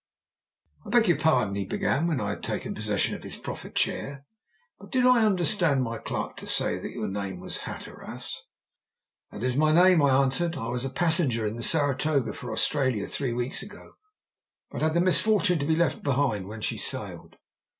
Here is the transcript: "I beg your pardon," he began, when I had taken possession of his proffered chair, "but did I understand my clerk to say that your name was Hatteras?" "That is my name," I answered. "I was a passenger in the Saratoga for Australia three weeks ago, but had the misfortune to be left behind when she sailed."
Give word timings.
"I 0.83 0.89
beg 0.89 1.07
your 1.07 1.19
pardon," 1.19 1.53
he 1.53 1.65
began, 1.65 2.07
when 2.07 2.19
I 2.19 2.31
had 2.31 2.41
taken 2.41 2.73
possession 2.73 3.13
of 3.13 3.21
his 3.21 3.35
proffered 3.35 3.75
chair, 3.75 4.25
"but 4.79 4.89
did 4.91 5.05
I 5.05 5.23
understand 5.23 5.83
my 5.83 5.99
clerk 5.99 6.37
to 6.37 6.47
say 6.47 6.79
that 6.79 6.89
your 6.93 7.07
name 7.07 7.39
was 7.39 7.57
Hatteras?" 7.57 8.47
"That 9.29 9.43
is 9.43 9.55
my 9.55 9.71
name," 9.71 10.01
I 10.01 10.09
answered. 10.23 10.55
"I 10.55 10.69
was 10.69 10.85
a 10.85 10.89
passenger 10.89 11.45
in 11.45 11.55
the 11.55 11.61
Saratoga 11.61 12.33
for 12.33 12.51
Australia 12.51 13.05
three 13.05 13.31
weeks 13.31 13.61
ago, 13.61 13.91
but 14.71 14.81
had 14.81 14.95
the 14.95 15.01
misfortune 15.01 15.59
to 15.59 15.67
be 15.67 15.75
left 15.75 16.01
behind 16.01 16.47
when 16.47 16.61
she 16.61 16.79
sailed." 16.79 17.37